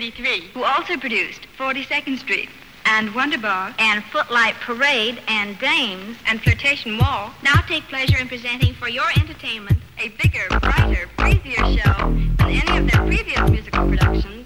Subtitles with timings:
[0.00, 2.48] 1933, who also produced 42nd Street
[2.86, 8.26] and Wonder Bar and Footlight Parade and Dames and Flirtation Walk, now take pleasure in
[8.26, 13.86] presenting for your entertainment a bigger, brighter, breezier show than any of their previous musical
[13.86, 14.39] productions.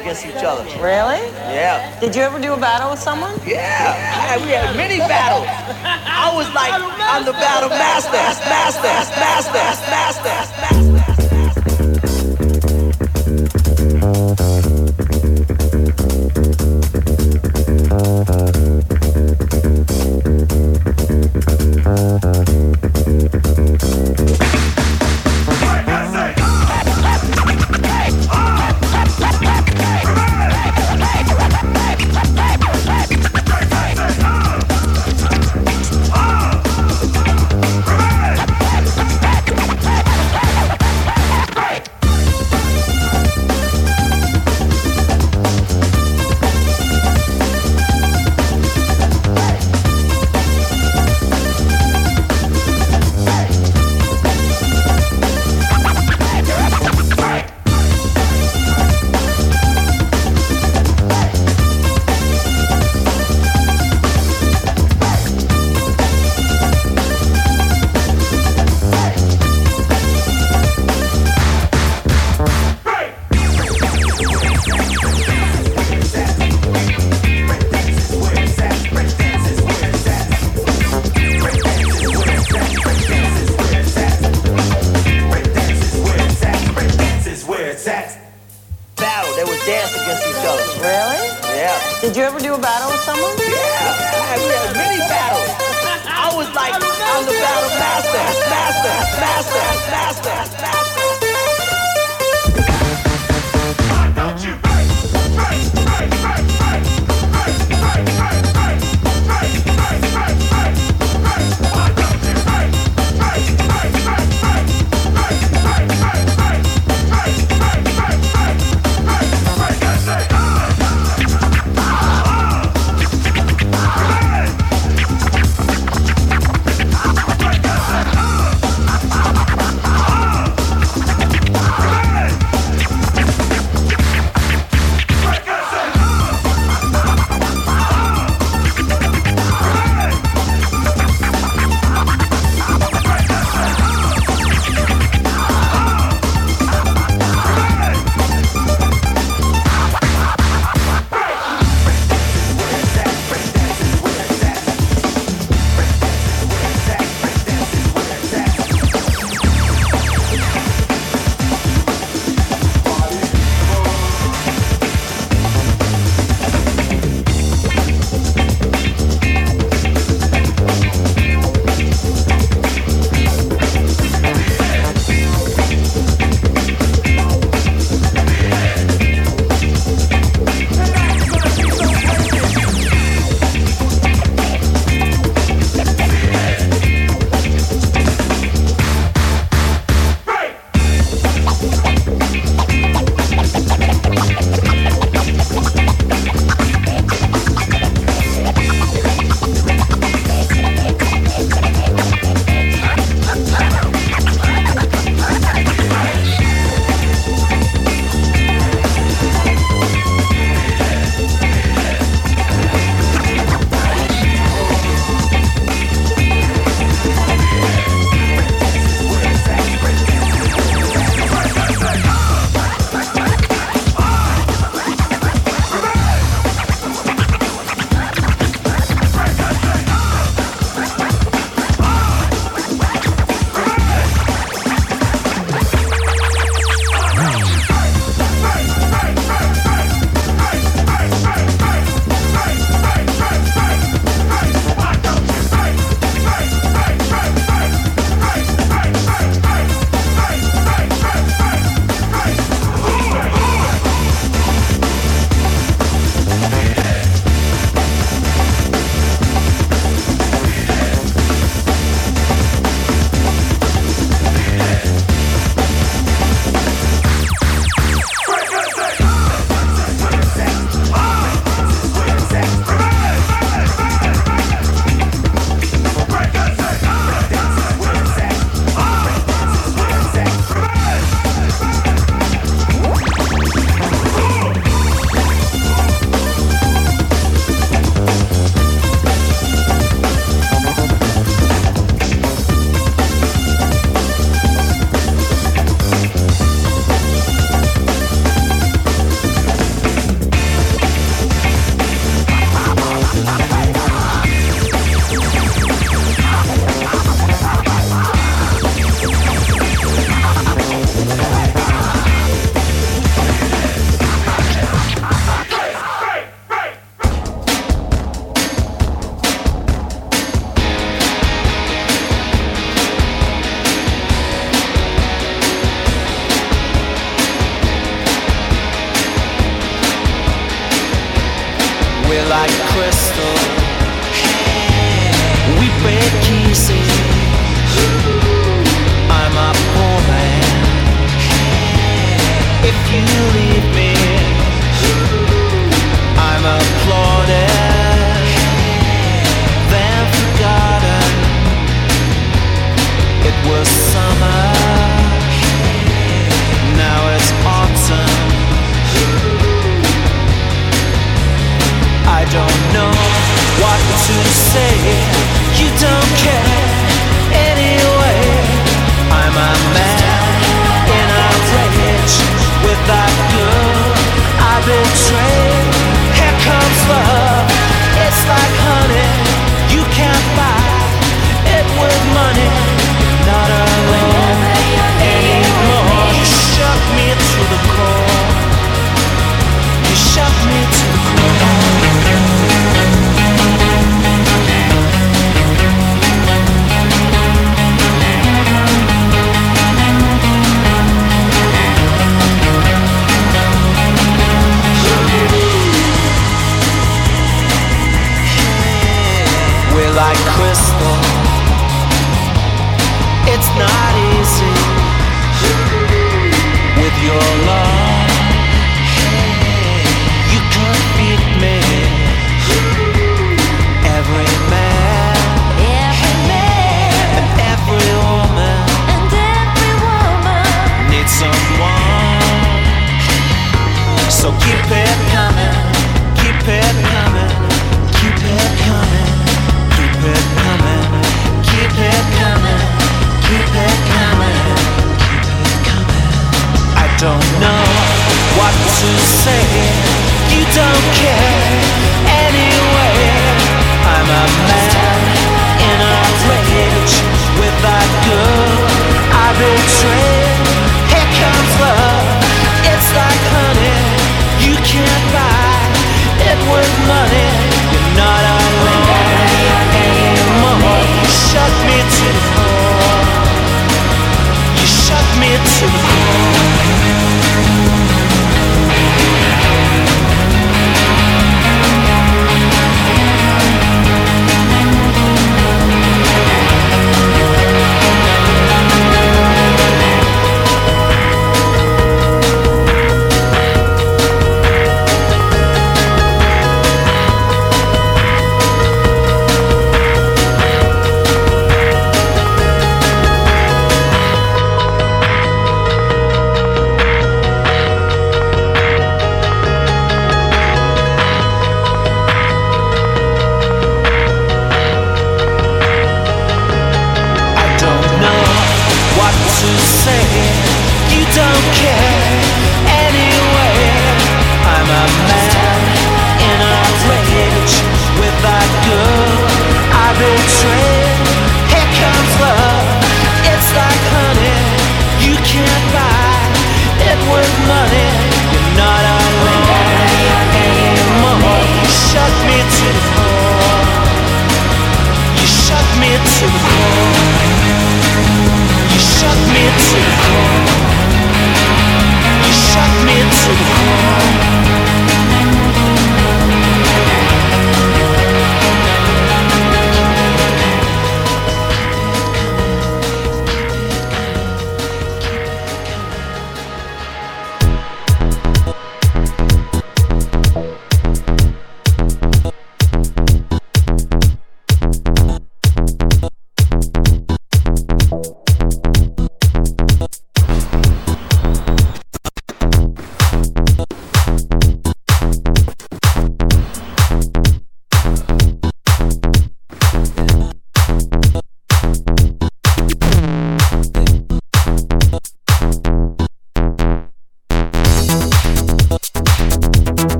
[0.00, 0.64] Against each other.
[0.80, 1.22] Really?
[1.50, 1.98] Yeah.
[2.00, 3.34] Did you ever do a battle with someone?
[3.46, 3.56] Yeah.
[3.56, 5.46] yeah we had many battles.
[5.46, 8.88] I was like, I'm the battle master, master,
[9.20, 9.58] master,
[9.90, 10.87] master, master.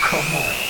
[0.00, 0.65] Come on.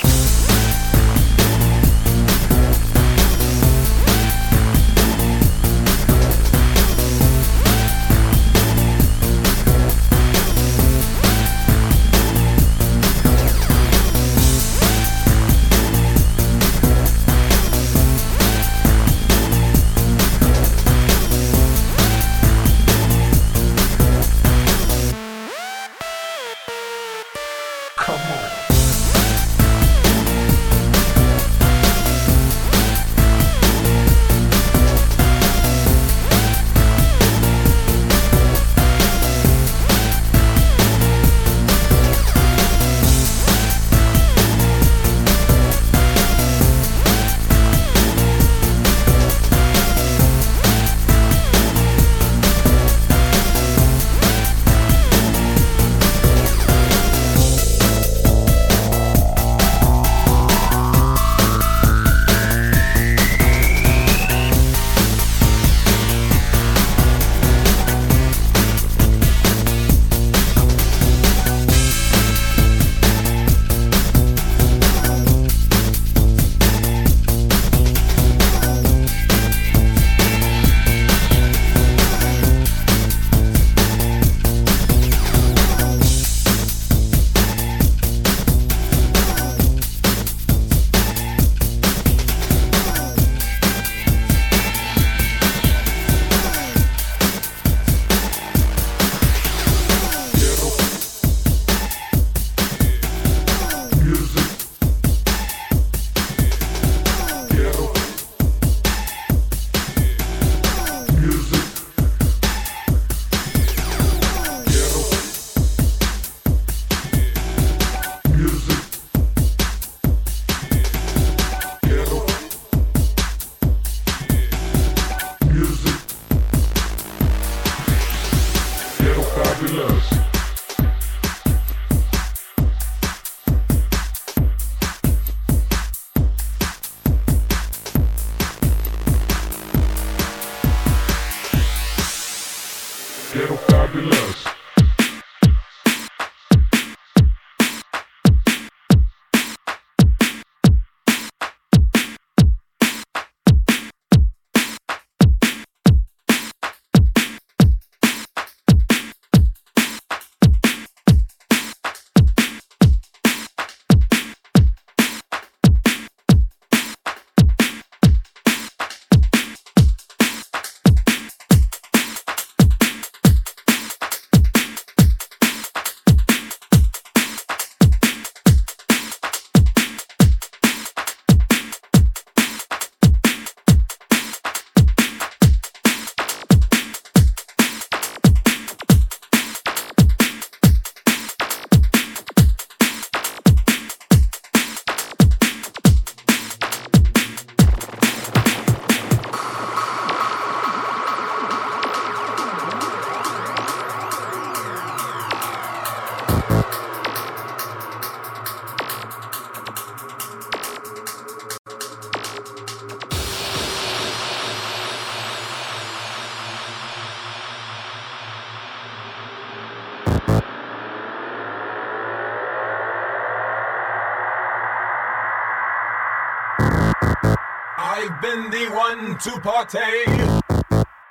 [229.27, 229.79] To party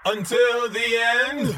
[0.06, 0.98] until the
[1.28, 1.55] end.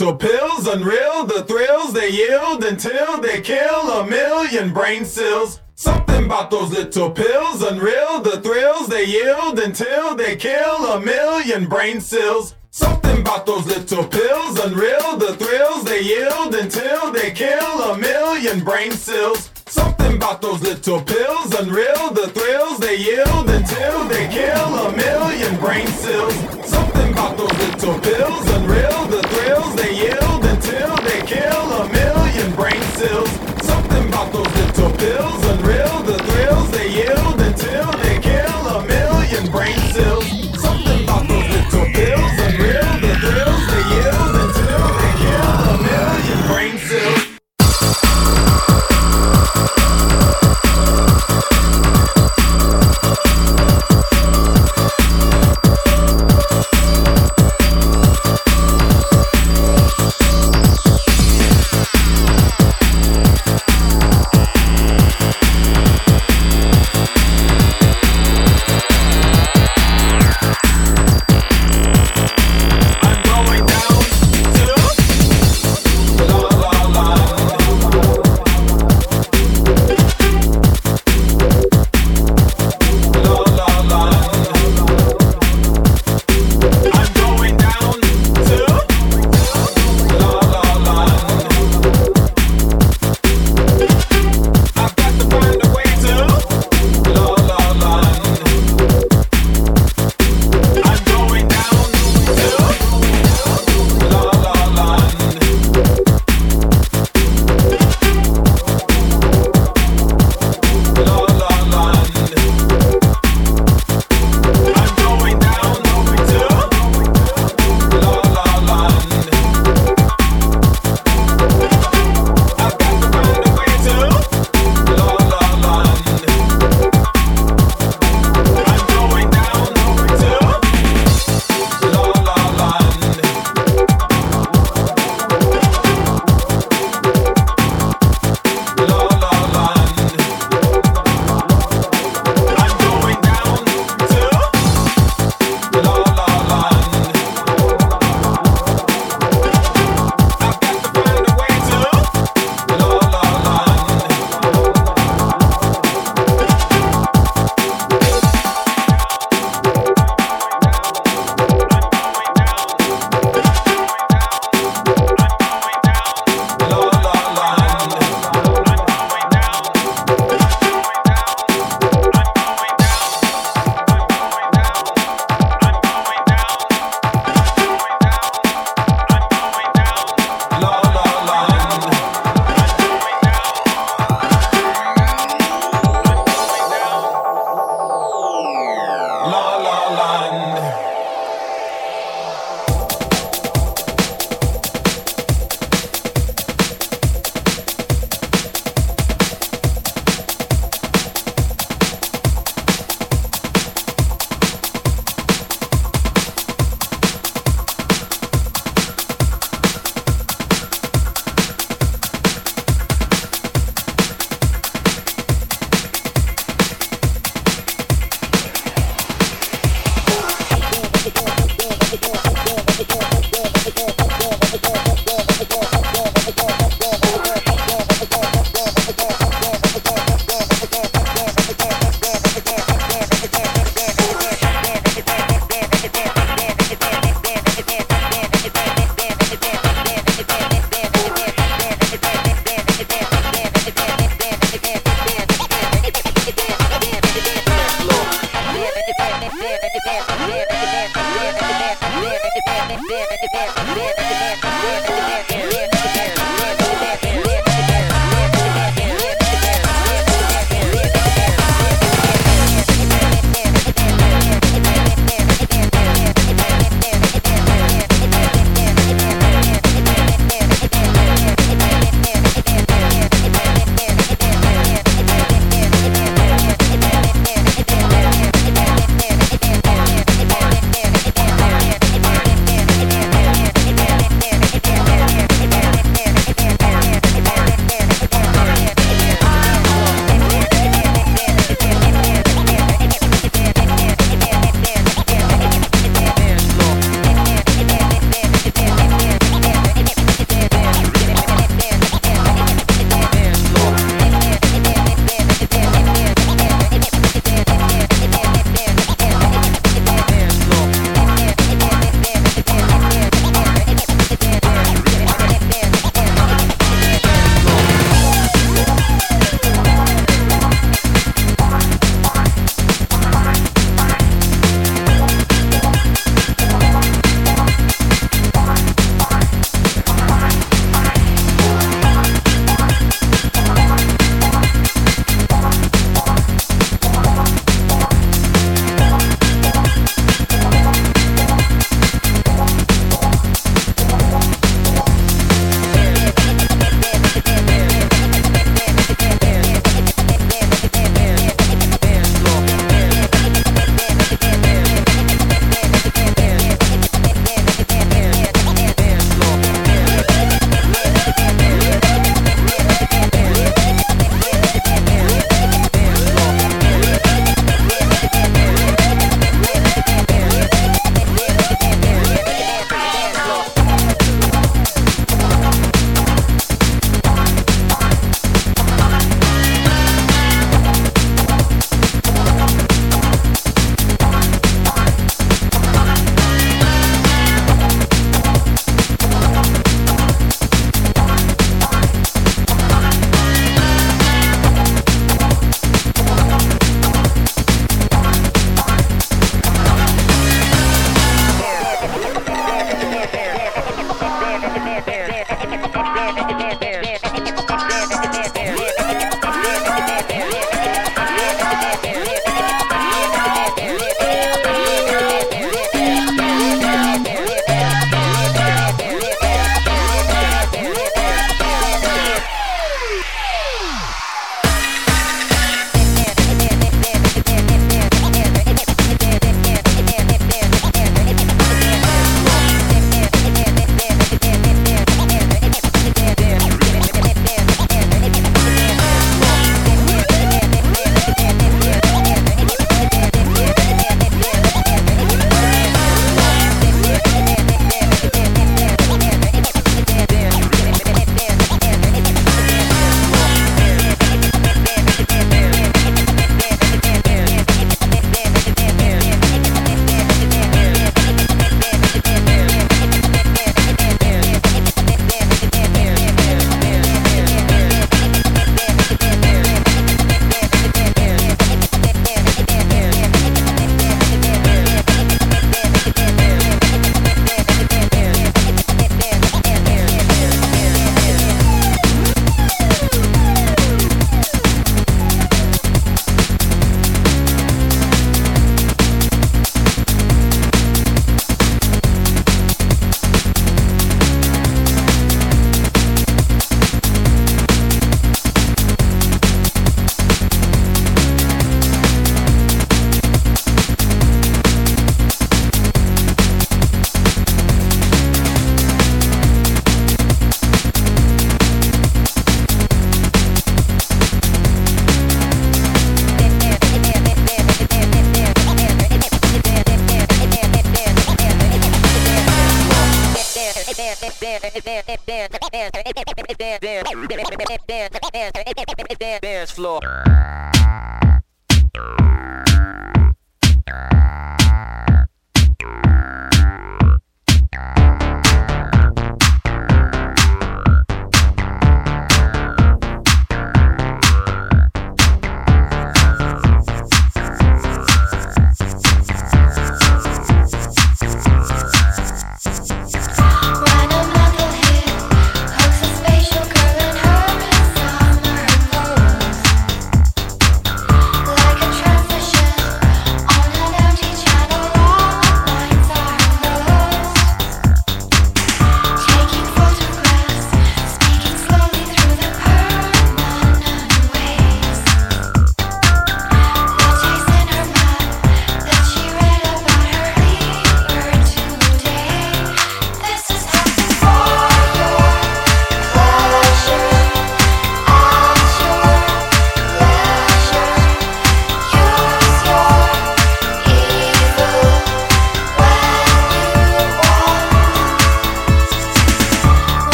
[0.00, 5.60] Little pills, unreal, the thrills they yield until they kill a million brain cells.
[5.74, 11.66] Something about those little pills, unreal, the thrills they yield until they kill a million
[11.66, 12.54] brain cells.
[12.70, 18.62] Something about those little pills, unreal, the thrills they yield until they kill a million
[18.62, 19.50] brain cells.
[19.66, 25.56] Something about those little pills, unreal, the thrills they yield until they kill a million
[25.58, 26.34] brain cells.
[26.64, 32.54] Something about those little pills, unreal, the thrills they yield until they kill a million
[32.54, 33.30] brain cells.
[33.66, 37.37] Something about those little pills, unreal, the thrills they yield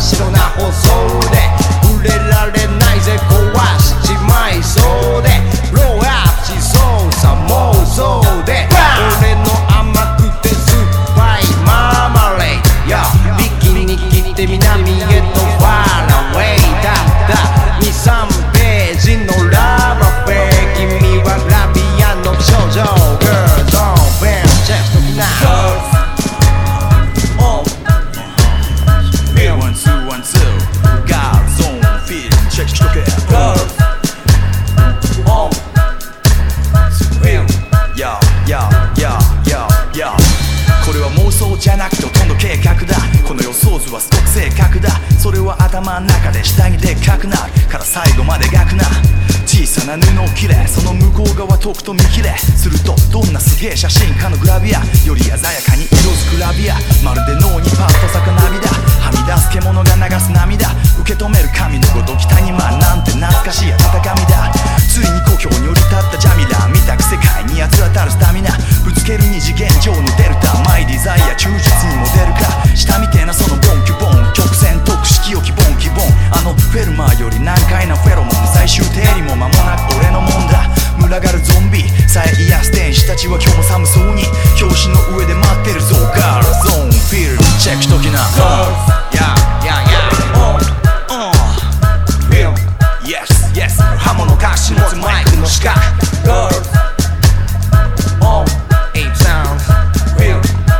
[0.00, 0.45] sit on
[51.66, 58.70] とくと見切れするとどんなすげえ写真家のグラビアより鮮やかに色づくラビアまるで脳にパッと咲く涙
[59.02, 60.70] はみ出す獣が流す涙
[61.02, 64.46] 受け止める神のごとき谷間なんて懐かしい温かみだ
[64.86, 68.54] ついに故郷に降り立ったジャミラ見たく世界に八つ当たるスタミナ
[68.86, 81.84] ぶつける二次元上のデルタマイデザイア忠実にモデルか下みてえなそのボンキュボン曲線特殊よきボンキボンあのフェルマーより難解なフェロモン最終定理も間もなく俺のもんだ群がるゾンビ。
[82.08, 84.24] さえ癒やす天使たちは今日も寒そうに。
[84.60, 85.94] 表紙の上で待ってるぞ。
[86.14, 88.18] ガールゾーンフィールドチェックしときな。
[89.14, 89.24] や
[90.34, 91.32] オン
[92.26, 92.58] フィルム
[93.06, 95.74] Yes Yes 刃物か詞持つマイクの鹿。
[96.28, 96.66] ガール。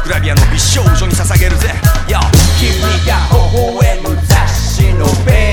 [0.05, 1.69] グラビアの美少女に捧げるぜ。
[2.09, 2.21] Yo
[2.59, 2.71] 君
[3.07, 5.46] が微笑む雑誌のページ。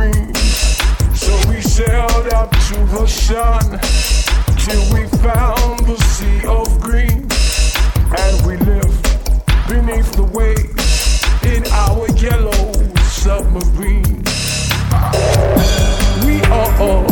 [0.00, 3.78] So we sailed up to the sun
[4.56, 7.28] till we found the sea of green,
[8.16, 9.02] and we lived
[9.68, 12.72] beneath the waves in our yellow
[13.10, 14.24] submarine.
[16.24, 17.09] We are all.